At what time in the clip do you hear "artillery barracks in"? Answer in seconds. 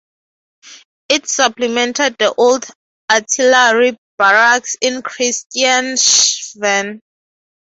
3.11-5.03